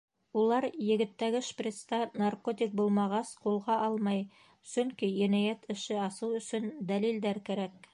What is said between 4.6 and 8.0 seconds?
сөнки енәйәт эше асыу өсөн дәлилдәр кәрәк.